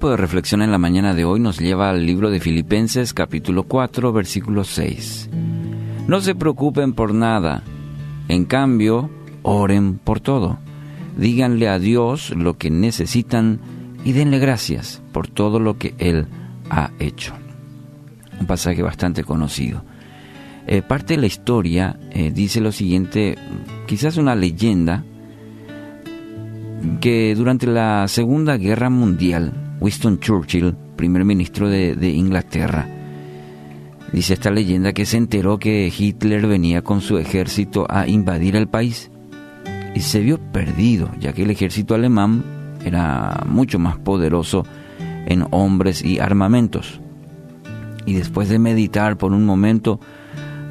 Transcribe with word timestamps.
tiempo 0.00 0.12
de 0.12 0.16
reflexión 0.16 0.62
en 0.62 0.70
la 0.70 0.78
mañana 0.78 1.12
de 1.12 1.26
hoy 1.26 1.40
nos 1.40 1.58
lleva 1.58 1.90
al 1.90 2.06
libro 2.06 2.30
de 2.30 2.40
Filipenses 2.40 3.12
capítulo 3.12 3.64
4 3.64 4.14
versículo 4.14 4.64
6. 4.64 5.28
No 6.08 6.22
se 6.22 6.34
preocupen 6.34 6.94
por 6.94 7.12
nada, 7.12 7.62
en 8.28 8.46
cambio, 8.46 9.10
oren 9.42 9.98
por 9.98 10.20
todo. 10.20 10.58
Díganle 11.18 11.68
a 11.68 11.78
Dios 11.78 12.30
lo 12.34 12.56
que 12.56 12.70
necesitan 12.70 13.60
y 14.02 14.12
denle 14.12 14.38
gracias 14.38 15.02
por 15.12 15.28
todo 15.28 15.60
lo 15.60 15.76
que 15.76 15.94
Él 15.98 16.28
ha 16.70 16.92
hecho. 16.98 17.34
Un 18.40 18.46
pasaje 18.46 18.80
bastante 18.82 19.22
conocido. 19.22 19.84
Eh, 20.66 20.80
parte 20.80 21.12
de 21.12 21.20
la 21.20 21.26
historia 21.26 22.00
eh, 22.10 22.30
dice 22.30 22.62
lo 22.62 22.72
siguiente, 22.72 23.36
quizás 23.86 24.16
una 24.16 24.34
leyenda, 24.34 25.04
que 27.02 27.34
durante 27.34 27.66
la 27.66 28.08
Segunda 28.08 28.56
Guerra 28.56 28.88
Mundial 28.88 29.66
Winston 29.80 30.20
Churchill, 30.20 30.76
primer 30.96 31.24
ministro 31.24 31.68
de, 31.68 32.10
Inglaterra. 32.10 32.86
Dice 34.12 34.34
esta 34.34 34.50
leyenda 34.50 34.92
que 34.92 35.06
se 35.06 35.16
enteró 35.16 35.58
que 35.58 35.90
Hitler 35.96 36.46
venía 36.46 36.82
con 36.82 37.00
su 37.00 37.18
ejército 37.18 37.86
a 37.88 38.06
invadir 38.06 38.56
el 38.56 38.68
país 38.68 39.10
y 39.94 40.00
se 40.00 40.20
vio 40.20 40.38
perdido, 40.38 41.10
ya 41.18 41.32
que 41.32 41.44
el 41.44 41.50
ejército 41.50 41.94
alemán 41.94 42.44
era 42.84 43.44
mucho 43.46 43.78
más 43.78 43.96
poderoso 43.98 44.66
en 45.26 45.46
hombres 45.50 46.04
y 46.04 46.18
armamentos. 46.18 47.00
Y 48.04 48.14
después 48.14 48.48
de 48.48 48.58
meditar 48.58 49.16
por 49.16 49.32
un 49.32 49.46
momento, 49.46 50.00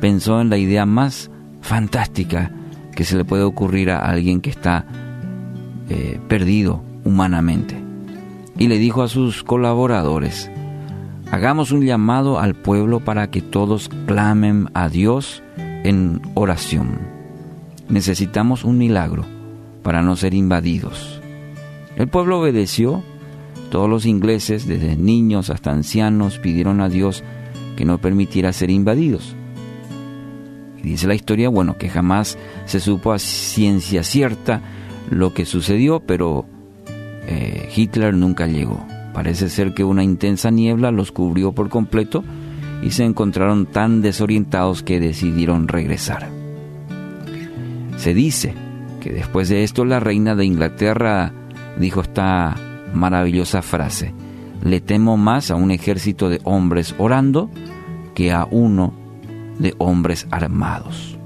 pensó 0.00 0.40
en 0.40 0.48
la 0.48 0.58
idea 0.58 0.86
más 0.86 1.30
fantástica 1.60 2.52
que 2.94 3.04
se 3.04 3.16
le 3.16 3.24
puede 3.24 3.42
ocurrir 3.42 3.90
a 3.90 3.98
alguien 3.98 4.40
que 4.40 4.50
está 4.50 4.86
eh, 5.88 6.20
perdido 6.28 6.82
humanamente 7.04 7.84
y 8.58 8.68
le 8.68 8.78
dijo 8.78 9.02
a 9.02 9.08
sus 9.08 9.42
colaboradores, 9.42 10.50
hagamos 11.30 11.72
un 11.72 11.84
llamado 11.84 12.38
al 12.38 12.54
pueblo 12.54 13.00
para 13.00 13.30
que 13.30 13.42
todos 13.42 13.88
clamen 14.06 14.68
a 14.74 14.88
Dios 14.88 15.42
en 15.56 16.22
oración. 16.34 16.98
Necesitamos 17.88 18.64
un 18.64 18.78
milagro 18.78 19.24
para 19.82 20.02
no 20.02 20.16
ser 20.16 20.34
invadidos. 20.34 21.20
El 21.96 22.08
pueblo 22.08 22.40
obedeció. 22.40 23.02
Todos 23.70 23.90
los 23.90 24.06
ingleses, 24.06 24.68
desde 24.68 24.96
niños 24.96 25.50
hasta 25.50 25.72
ancianos, 25.72 26.38
pidieron 26.38 26.80
a 26.80 26.88
Dios 26.88 27.24
que 27.76 27.84
no 27.84 27.98
permitiera 27.98 28.52
ser 28.52 28.70
invadidos. 28.70 29.34
Y 30.78 30.82
dice 30.82 31.08
la 31.08 31.14
historia, 31.14 31.48
bueno, 31.48 31.76
que 31.76 31.88
jamás 31.88 32.38
se 32.66 32.78
supo 32.78 33.12
a 33.12 33.18
ciencia 33.18 34.04
cierta 34.04 34.62
lo 35.10 35.34
que 35.34 35.44
sucedió, 35.44 36.00
pero 36.00 36.46
eh, 37.26 37.68
Hitler 37.74 38.14
nunca 38.14 38.46
llegó. 38.46 38.84
Parece 39.12 39.48
ser 39.48 39.74
que 39.74 39.84
una 39.84 40.02
intensa 40.02 40.50
niebla 40.50 40.90
los 40.90 41.12
cubrió 41.12 41.52
por 41.52 41.68
completo 41.68 42.24
y 42.82 42.90
se 42.90 43.04
encontraron 43.04 43.66
tan 43.66 44.02
desorientados 44.02 44.82
que 44.82 45.00
decidieron 45.00 45.68
regresar. 45.68 46.28
Se 47.96 48.12
dice 48.12 48.54
que 49.00 49.12
después 49.12 49.48
de 49.48 49.62
esto 49.62 49.84
la 49.84 50.00
reina 50.00 50.34
de 50.34 50.44
Inglaterra 50.44 51.32
dijo 51.78 52.00
esta 52.00 52.56
maravillosa 52.92 53.62
frase, 53.62 54.12
le 54.62 54.80
temo 54.80 55.16
más 55.16 55.50
a 55.50 55.56
un 55.56 55.70
ejército 55.70 56.28
de 56.28 56.40
hombres 56.44 56.94
orando 56.98 57.50
que 58.14 58.32
a 58.32 58.46
uno 58.50 58.92
de 59.58 59.74
hombres 59.78 60.26
armados. 60.30 61.18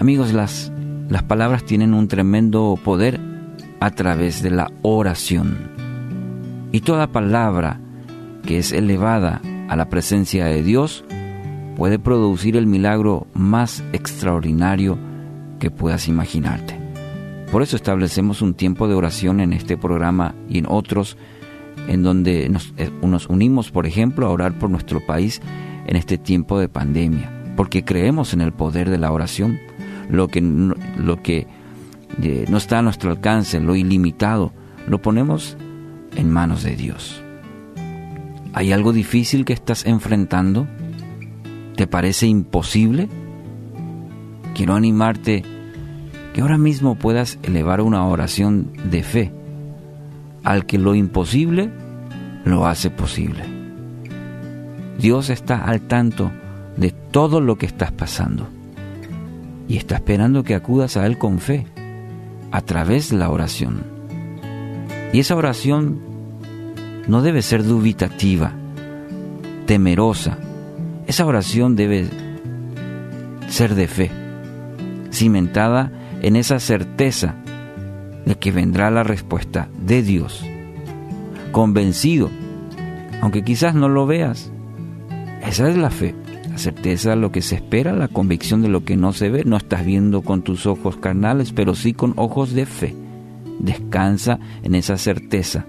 Amigos, 0.00 0.32
las, 0.32 0.72
las 1.08 1.22
palabras 1.22 1.64
tienen 1.64 1.94
un 1.94 2.08
tremendo 2.08 2.78
poder 2.82 3.31
a 3.82 3.90
través 3.90 4.44
de 4.44 4.50
la 4.50 4.70
oración. 4.82 5.58
Y 6.70 6.82
toda 6.82 7.08
palabra 7.08 7.80
que 8.46 8.58
es 8.58 8.70
elevada 8.70 9.40
a 9.68 9.74
la 9.74 9.88
presencia 9.88 10.44
de 10.44 10.62
Dios 10.62 11.04
puede 11.76 11.98
producir 11.98 12.56
el 12.56 12.68
milagro 12.68 13.26
más 13.34 13.82
extraordinario 13.92 14.98
que 15.58 15.72
puedas 15.72 16.06
imaginarte. 16.06 16.78
Por 17.50 17.62
eso 17.62 17.74
establecemos 17.74 18.40
un 18.40 18.54
tiempo 18.54 18.86
de 18.86 18.94
oración 18.94 19.40
en 19.40 19.52
este 19.52 19.76
programa 19.76 20.36
y 20.48 20.58
en 20.58 20.66
otros 20.68 21.16
en 21.88 22.04
donde 22.04 22.48
nos, 22.48 22.72
eh, 22.76 22.88
nos, 23.02 23.26
unimos, 23.26 23.72
por 23.72 23.86
ejemplo, 23.86 24.26
a 24.26 24.30
orar 24.30 24.60
por 24.60 24.70
nuestro 24.70 25.04
país 25.04 25.42
en 25.88 25.96
este 25.96 26.18
tiempo 26.18 26.60
de 26.60 26.68
pandemia, 26.68 27.32
porque 27.56 27.84
creemos 27.84 28.32
en 28.32 28.42
el 28.42 28.52
poder 28.52 28.90
de 28.90 28.98
la 28.98 29.10
oración, 29.10 29.58
lo 30.08 30.28
que, 30.28 30.40
lo 30.40 31.20
que 31.20 31.48
no 32.18 32.56
está 32.56 32.78
a 32.78 32.82
nuestro 32.82 33.10
alcance, 33.10 33.60
lo 33.60 33.74
ilimitado, 33.74 34.52
lo 34.86 35.00
ponemos 35.00 35.56
en 36.16 36.30
manos 36.30 36.62
de 36.62 36.76
Dios. 36.76 37.22
¿Hay 38.52 38.72
algo 38.72 38.92
difícil 38.92 39.44
que 39.44 39.52
estás 39.52 39.86
enfrentando? 39.86 40.66
¿Te 41.76 41.86
parece 41.86 42.26
imposible? 42.26 43.08
Quiero 44.54 44.74
animarte 44.74 45.42
que 46.34 46.40
ahora 46.42 46.58
mismo 46.58 46.96
puedas 46.96 47.38
elevar 47.42 47.80
una 47.80 48.06
oración 48.06 48.72
de 48.90 49.02
fe 49.02 49.32
al 50.44 50.66
que 50.66 50.78
lo 50.78 50.94
imposible 50.94 51.70
lo 52.44 52.66
hace 52.66 52.90
posible. 52.90 53.44
Dios 54.98 55.30
está 55.30 55.64
al 55.64 55.80
tanto 55.82 56.30
de 56.76 56.90
todo 56.90 57.40
lo 57.40 57.56
que 57.56 57.66
estás 57.66 57.92
pasando 57.92 58.48
y 59.68 59.76
está 59.76 59.96
esperando 59.96 60.42
que 60.42 60.54
acudas 60.54 60.96
a 60.96 61.06
Él 61.06 61.18
con 61.18 61.38
fe 61.38 61.66
a 62.52 62.60
través 62.60 63.10
de 63.10 63.16
la 63.16 63.30
oración. 63.30 63.82
Y 65.12 65.20
esa 65.20 65.34
oración 65.34 66.00
no 67.08 67.22
debe 67.22 67.42
ser 67.42 67.64
dubitativa, 67.64 68.52
temerosa. 69.66 70.38
Esa 71.06 71.26
oración 71.26 71.74
debe 71.74 72.08
ser 73.48 73.74
de 73.74 73.88
fe, 73.88 74.10
cimentada 75.10 75.90
en 76.20 76.36
esa 76.36 76.60
certeza 76.60 77.34
de 78.24 78.36
que 78.36 78.52
vendrá 78.52 78.90
la 78.90 79.02
respuesta 79.02 79.68
de 79.78 80.02
Dios. 80.02 80.44
Convencido, 81.50 82.30
aunque 83.20 83.42
quizás 83.42 83.74
no 83.74 83.88
lo 83.88 84.06
veas, 84.06 84.52
esa 85.42 85.68
es 85.68 85.76
la 85.76 85.90
fe 85.90 86.14
certeza 86.62 87.16
lo 87.16 87.32
que 87.32 87.42
se 87.42 87.56
espera, 87.56 87.92
la 87.92 88.08
convicción 88.08 88.62
de 88.62 88.68
lo 88.68 88.84
que 88.84 88.96
no 88.96 89.12
se 89.12 89.28
ve. 89.28 89.44
No 89.44 89.56
estás 89.56 89.84
viendo 89.84 90.22
con 90.22 90.42
tus 90.42 90.66
ojos 90.66 90.96
carnales, 90.96 91.52
pero 91.52 91.74
sí 91.74 91.92
con 91.92 92.14
ojos 92.16 92.52
de 92.52 92.66
fe. 92.66 92.94
Descansa 93.58 94.38
en 94.62 94.74
esa 94.74 94.96
certeza 94.96 95.66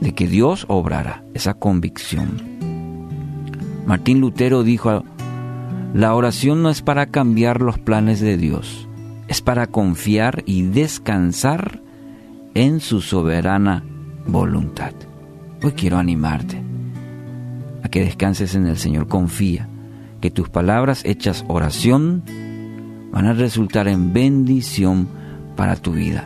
de 0.00 0.14
que 0.14 0.26
Dios 0.28 0.66
obrará, 0.68 1.24
esa 1.34 1.54
convicción. 1.54 2.42
Martín 3.86 4.20
Lutero 4.20 4.62
dijo, 4.62 5.04
la 5.94 6.14
oración 6.14 6.62
no 6.62 6.70
es 6.70 6.82
para 6.82 7.06
cambiar 7.06 7.60
los 7.60 7.78
planes 7.78 8.20
de 8.20 8.36
Dios, 8.36 8.88
es 9.28 9.42
para 9.42 9.66
confiar 9.66 10.42
y 10.46 10.62
descansar 10.62 11.80
en 12.54 12.80
su 12.80 13.00
soberana 13.00 13.84
voluntad. 14.26 14.92
Hoy 15.62 15.72
quiero 15.72 15.98
animarte 15.98 16.62
a 17.82 17.88
que 17.88 18.04
descanses 18.04 18.54
en 18.54 18.66
el 18.66 18.76
Señor, 18.76 19.08
confía 19.08 19.68
que 20.22 20.30
tus 20.30 20.48
palabras 20.48 21.02
hechas 21.04 21.44
oración 21.48 22.22
van 23.10 23.26
a 23.26 23.34
resultar 23.34 23.88
en 23.88 24.14
bendición 24.14 25.08
para 25.56 25.76
tu 25.76 25.92
vida. 25.92 26.24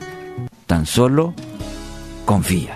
Tan 0.66 0.86
solo 0.86 1.34
confía. 2.26 2.75